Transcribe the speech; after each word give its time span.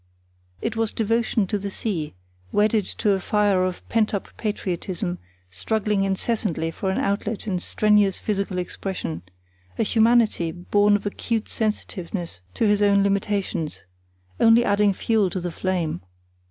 It 0.63 0.75
was 0.75 0.91
devotion 0.93 1.45
to 1.45 1.59
the 1.59 1.69
sea, 1.69 2.15
wedded 2.51 2.85
to 2.85 3.11
a 3.11 3.19
fire 3.19 3.63
of 3.63 3.87
pent 3.87 4.15
up 4.15 4.29
patriotism 4.35 5.19
struggling 5.51 6.03
incessantly 6.05 6.71
for 6.71 6.89
an 6.89 6.97
outlet 6.97 7.45
in 7.45 7.59
strenuous 7.59 8.17
physical 8.17 8.57
expression; 8.57 9.21
a 9.77 9.83
humanity, 9.83 10.51
born 10.51 10.95
of 10.95 11.05
acute 11.05 11.47
sensitiveness 11.47 12.41
to 12.55 12.65
his 12.65 12.81
own 12.81 13.03
limitations, 13.03 13.83
only 14.39 14.65
adding 14.65 14.91
fuel 14.91 15.29
to 15.29 15.39
the 15.39 15.51
flame. 15.51 16.01